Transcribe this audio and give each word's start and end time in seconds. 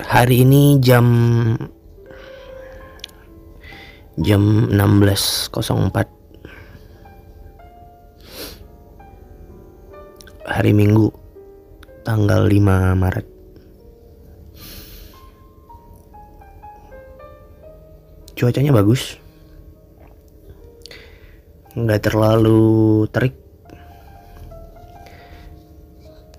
hari 0.00 0.48
ini 0.48 0.80
jam 0.80 1.04
jam 4.16 4.72
16.04 4.72 6.08
hari 10.48 10.72
Minggu 10.72 11.12
tanggal 12.04 12.48
5 12.48 12.96
Maret. 12.96 13.26
Cuacanya 18.32 18.72
bagus. 18.72 19.20
Nggak 21.76 22.00
terlalu 22.08 23.04
terik. 23.12 23.36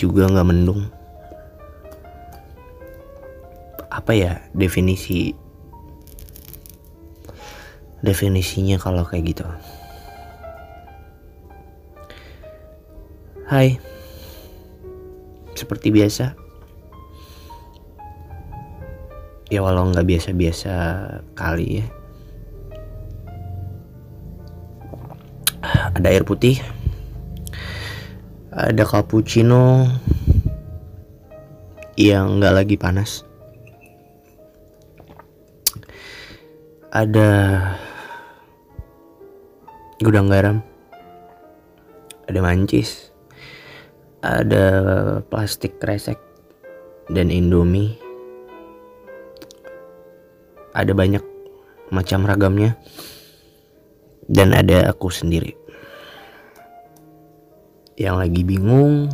Juga 0.00 0.32
nggak 0.32 0.48
mendung 0.48 0.99
apa 3.90 4.14
ya 4.14 4.38
definisi 4.54 5.34
definisinya 8.00 8.78
kalau 8.80 9.04
kayak 9.04 9.34
gitu. 9.34 9.46
Hai. 13.50 13.82
Seperti 15.58 15.90
biasa. 15.90 16.38
Ya 19.50 19.60
walau 19.60 19.90
nggak 19.90 20.06
biasa-biasa 20.06 20.74
kali 21.34 21.82
ya. 21.82 21.86
Ada 25.98 26.14
air 26.14 26.22
putih. 26.22 26.62
Ada 28.54 28.86
cappuccino. 28.86 29.90
Yang 31.98 32.26
nggak 32.38 32.54
lagi 32.54 32.76
panas 32.80 33.28
ada 36.90 37.30
gudang 40.02 40.26
garam. 40.26 40.58
Ada 42.26 42.38
mancis. 42.42 43.14
Ada 44.20 44.64
plastik 45.24 45.78
kresek 45.78 46.18
dan 47.10 47.30
indomie. 47.30 47.94
Ada 50.74 50.90
banyak 50.94 51.22
macam 51.94 52.26
ragamnya. 52.26 52.74
Dan 54.30 54.54
ada 54.54 54.90
aku 54.90 55.10
sendiri. 55.10 55.54
Yang 57.98 58.16
lagi 58.18 58.42
bingung 58.46 59.10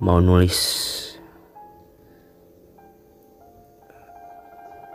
mau 0.00 0.20
nulis 0.20 0.99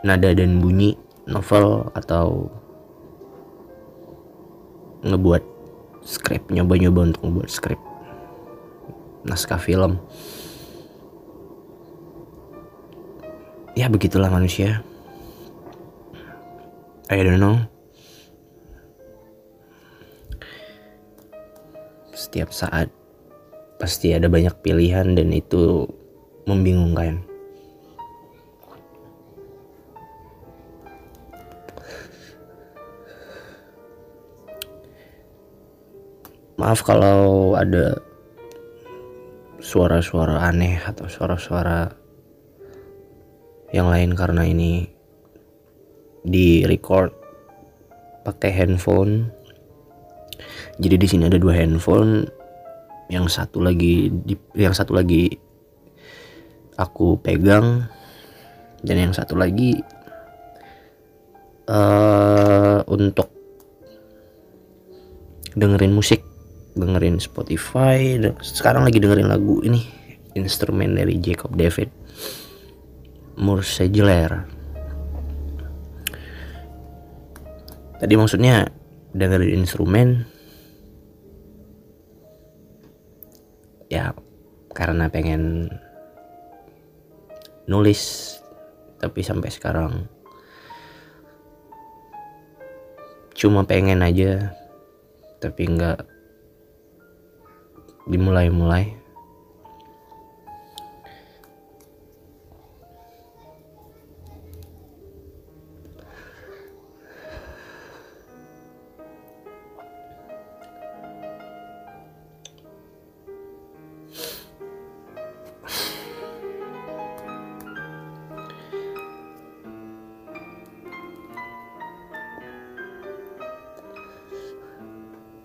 nada 0.06 0.30
dan 0.30 0.62
bunyi 0.62 0.94
novel 1.26 1.90
atau 1.98 2.46
ngebuat 5.02 5.42
skrip 6.06 6.46
nyoba-nyoba 6.54 7.10
untuk 7.10 7.22
ngebuat 7.26 7.50
skrip 7.50 7.80
naskah 9.26 9.58
film. 9.58 9.98
Ya 13.74 13.90
begitulah 13.90 14.30
manusia. 14.30 14.86
I 17.10 17.20
don't 17.20 17.42
know. 17.42 17.58
Setiap 22.14 22.54
saat 22.54 22.88
pasti 23.76 24.16
ada 24.16 24.30
banyak 24.30 24.54
pilihan 24.64 25.18
dan 25.18 25.34
itu 25.34 25.84
membingungkan 26.48 27.20
maaf 36.56 36.80
kalau 36.80 37.52
ada 37.52 38.00
suara-suara 39.60 40.40
aneh 40.48 40.80
atau 40.80 41.04
suara-suara 41.04 41.92
yang 43.76 43.92
lain 43.92 44.16
karena 44.16 44.48
ini 44.48 44.88
di 46.24 46.64
record 46.64 47.12
pakai 48.24 48.50
handphone. 48.50 49.28
Jadi 50.80 50.96
di 50.96 51.06
sini 51.06 51.28
ada 51.28 51.38
dua 51.38 51.54
handphone. 51.56 52.26
Yang 53.06 53.38
satu 53.38 53.62
lagi 53.62 54.10
di, 54.10 54.34
yang 54.58 54.74
satu 54.74 54.96
lagi 54.96 55.30
aku 56.80 57.20
pegang. 57.20 57.86
Dan 58.86 58.96
yang 59.08 59.12
satu 59.14 59.34
lagi 59.34 59.82
uh, 61.66 62.80
untuk 62.86 63.32
dengerin 65.56 65.96
musik 65.96 66.35
dengerin 66.76 67.16
Spotify 67.18 68.20
sekarang 68.44 68.84
lagi 68.84 69.00
dengerin 69.00 69.32
lagu 69.32 69.64
ini 69.64 69.82
instrumen 70.36 70.92
dari 70.92 71.16
Jacob 71.18 71.56
David 71.56 71.88
Mursegeler 73.40 74.56
tadi 77.96 78.14
maksudnya 78.14 78.68
dengerin 79.16 79.64
instrumen. 79.64 80.08
Ya 83.86 84.12
karena 84.76 85.08
pengen 85.08 85.72
nulis 87.70 88.34
tapi 89.00 89.24
sampai 89.24 89.48
sekarang 89.48 90.10
cuma 93.36 93.64
pengen 93.64 94.00
aja 94.00 94.52
tapi 95.40 95.68
nggak 95.68 96.15
dimulai-mulai. 98.06 98.94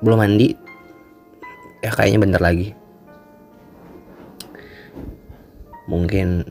Belum 0.02 0.18
mandi 0.18 0.71
ya 1.92 2.00
kayaknya 2.00 2.24
bentar 2.24 2.40
lagi. 2.40 2.72
Mungkin 5.92 6.48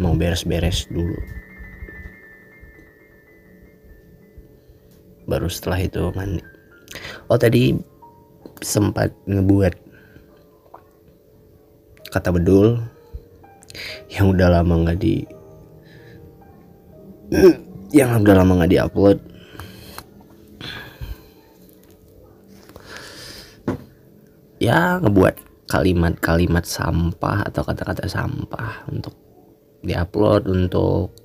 mau 0.00 0.16
beres-beres 0.16 0.88
dulu. 0.88 1.20
Baru 5.28 5.52
setelah 5.52 5.84
itu 5.84 6.08
mandi. 6.16 6.40
Oh 7.28 7.36
tadi 7.36 7.76
sempat 8.64 9.12
ngebuat 9.28 9.76
kata 12.08 12.32
bedul 12.32 12.80
yang 14.08 14.32
udah 14.32 14.48
lama 14.48 14.74
nggak 14.88 14.98
di 14.98 15.22
yang 18.00 18.24
udah 18.24 18.34
lama 18.42 18.64
nggak 18.64 18.72
diupload 18.74 19.29
ya 24.60 25.00
ngebuat 25.00 25.66
kalimat-kalimat 25.66 26.68
sampah 26.68 27.48
atau 27.48 27.64
kata-kata 27.64 28.04
sampah 28.04 28.84
untuk 28.92 29.16
diupload 29.80 30.44
untuk 30.44 31.16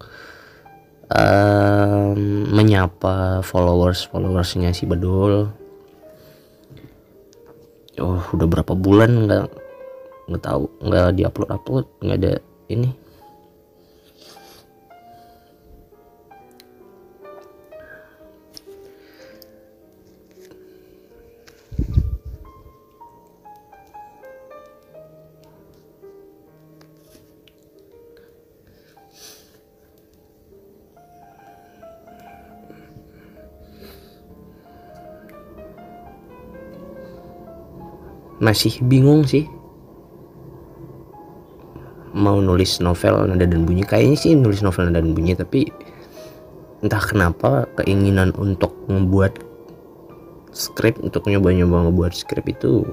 um, 1.12 2.20
menyapa 2.56 3.44
followers 3.44 4.08
followersnya 4.08 4.72
si 4.72 4.88
bedul. 4.88 5.52
Oh 8.00 8.24
udah 8.32 8.48
berapa 8.48 8.74
bulan 8.76 9.28
nggak 9.28 9.46
nggak 10.32 10.44
tahu 10.44 10.66
nggak 10.84 11.08
diupload 11.20 11.50
upload 11.52 11.86
nggak 12.02 12.18
ada 12.24 12.34
ini 12.72 12.90
masih 38.46 38.78
bingung 38.86 39.26
sih. 39.26 39.50
Mau 42.14 42.38
nulis 42.40 42.78
novel 42.80 43.26
nada 43.26 43.44
dan 43.50 43.66
bunyi 43.66 43.82
kayaknya 43.84 44.16
sih 44.16 44.38
nulis 44.38 44.62
novel 44.62 44.88
nada 44.88 45.02
dan 45.02 45.18
bunyi 45.18 45.34
tapi 45.34 45.68
entah 46.86 47.02
kenapa 47.02 47.66
keinginan 47.82 48.30
untuk 48.38 48.72
membuat 48.86 49.42
skrip 50.54 51.02
untuk 51.02 51.26
nyoba-nyoba 51.28 51.90
ngebuat 51.90 52.14
skrip 52.14 52.46
itu 52.46 52.86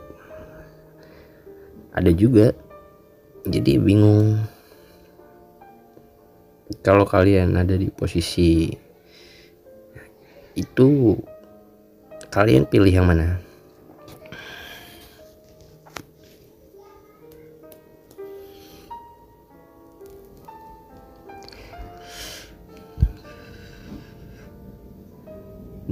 ada 1.92 2.08
juga. 2.08 2.56
Jadi 3.44 3.76
bingung. 3.76 4.40
Kalau 6.80 7.04
kalian 7.04 7.52
ada 7.52 7.76
di 7.76 7.92
posisi 7.92 8.72
itu 10.56 11.14
kalian 12.32 12.64
pilih 12.64 12.88
yang 12.88 13.08
mana 13.08 13.51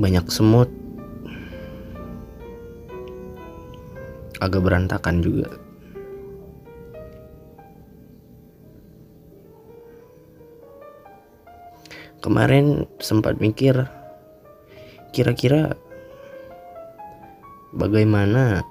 banyak 0.01 0.25
semut. 0.33 0.73
Agak 4.41 4.65
berantakan 4.65 5.21
juga. 5.21 5.53
Kemarin 12.25 12.89
sempat 13.01 13.37
mikir 13.41 13.85
kira-kira 15.13 15.77
bagaimana 17.77 18.65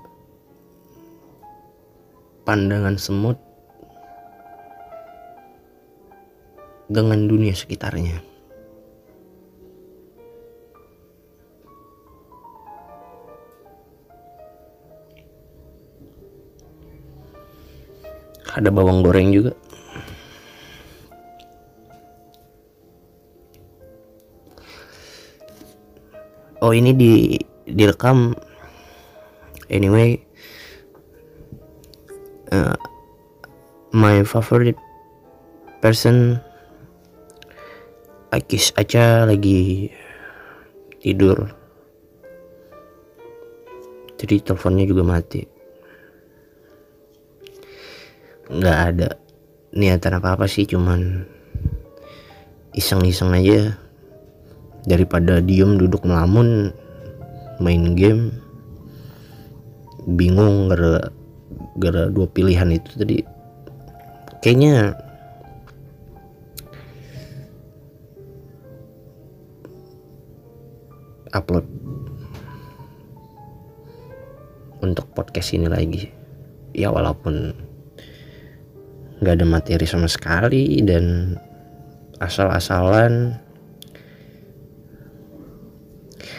pandangan 2.45 2.97
semut 2.97 3.37
dengan 6.89 7.25
dunia 7.29 7.53
sekitarnya 7.53 8.38
ada 18.59 18.69
bawang 18.69 18.99
goreng 18.99 19.31
juga. 19.31 19.55
Oh 26.59 26.75
ini 26.75 26.91
di 26.91 27.39
direkam. 27.63 28.35
Anyway 29.71 30.19
uh, 32.51 32.75
my 33.93 34.25
favorite 34.25 34.77
person 35.79 36.41
Akis 38.29 38.73
aja 38.77 39.25
lagi 39.25 39.89
tidur. 41.01 41.49
Jadi 44.19 44.41
teleponnya 44.43 44.85
juga 44.85 45.01
mati 45.01 45.58
nggak 48.49 48.79
ada 48.93 49.09
niatan 49.77 50.17
apa 50.17 50.33
apa 50.33 50.45
sih 50.49 50.65
cuman 50.65 51.25
iseng-iseng 52.73 53.33
aja. 53.33 53.77
Daripada 54.87 55.43
diem 55.43 55.75
duduk 55.75 56.07
melamun 56.07 56.71
main 57.59 57.93
game 57.93 58.31
bingung 60.07 60.71
gara 60.71 61.11
gara 61.77 62.07
dua 62.09 62.25
pilihan 62.31 62.73
itu 62.73 62.89
tadi. 62.95 63.17
Kayaknya 64.39 64.95
upload 71.35 71.67
untuk 74.79 75.05
podcast 75.11 75.53
ini 75.53 75.67
lagi. 75.67 76.07
Ya 76.71 76.87
walaupun 76.89 77.51
nggak 79.19 79.35
ada 79.35 79.45
materi 79.47 79.83
sama 79.83 80.07
sekali 80.07 80.79
dan 80.83 81.35
asal-asalan 82.23 83.35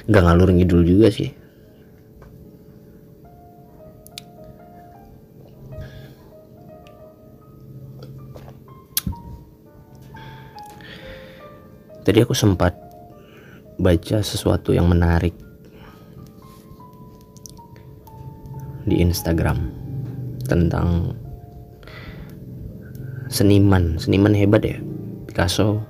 nggak 0.09 0.25
ngalur 0.25 0.51
ngidul 0.53 0.83
juga 0.85 1.13
sih. 1.13 1.31
Tadi 12.01 12.27
aku 12.27 12.33
sempat 12.35 12.75
baca 13.77 14.19
sesuatu 14.25 14.75
yang 14.75 14.89
menarik 14.91 15.37
di 18.89 18.99
Instagram 18.99 19.71
tentang 20.49 21.15
seniman. 23.31 23.97
Seniman 23.97 24.35
hebat 24.35 24.67
ya. 24.67 24.77
Picasso 25.31 25.81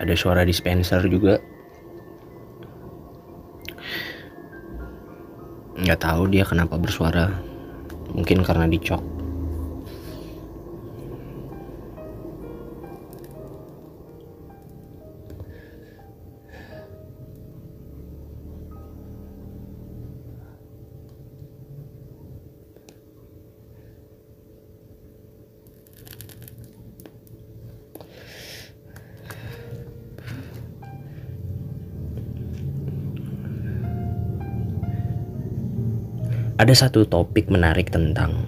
ada 0.00 0.14
suara 0.16 0.48
dispenser 0.48 1.04
juga. 1.06 1.36
Nggak 5.76 6.00
tahu 6.00 6.32
dia 6.32 6.48
kenapa 6.48 6.80
bersuara. 6.80 7.28
Mungkin 8.16 8.42
karena 8.42 8.66
dicok 8.66 9.19
ada 36.60 36.76
satu 36.76 37.08
topik 37.08 37.48
menarik 37.48 37.88
tentang 37.88 38.44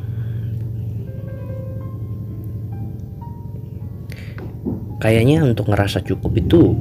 kayaknya 5.01 5.41
untuk 5.41 5.73
ngerasa 5.73 6.05
cukup 6.05 6.37
itu 6.37 6.77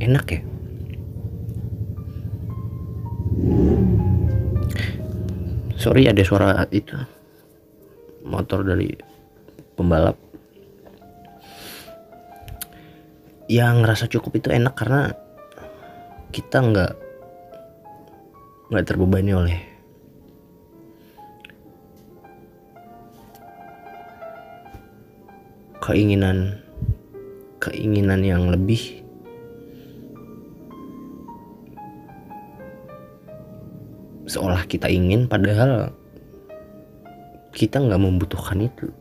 enak 0.00 0.24
ya. 0.24 0.40
Sorry 5.76 6.08
ada 6.08 6.24
suara 6.24 6.64
itu. 6.72 6.96
Motor 8.24 8.64
dari 8.64 8.96
pembalap. 9.76 10.16
Yang 13.52 13.74
ngerasa 13.84 14.04
cukup 14.08 14.40
itu 14.40 14.48
enak 14.48 14.72
karena 14.76 15.27
kita 16.28 16.60
nggak 16.60 16.92
nggak 18.68 18.84
terbebani 18.84 19.32
oleh 19.32 19.58
keinginan 25.80 26.60
keinginan 27.58 28.20
yang 28.20 28.52
lebih. 28.52 29.00
Seolah 34.28 34.68
kita 34.68 34.92
ingin 34.92 35.24
padahal 35.24 35.88
kita 37.56 37.80
nggak 37.80 37.96
membutuhkan 37.96 38.68
itu 38.68 38.92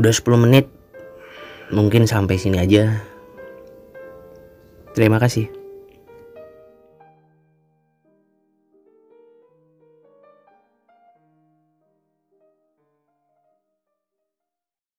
udah 0.00 0.12
10 0.12 0.44
menit. 0.48 0.66
Mungkin 1.70 2.08
sampai 2.08 2.40
sini 2.40 2.58
aja. 2.58 3.04
Terima 4.96 5.22
kasih 5.22 5.59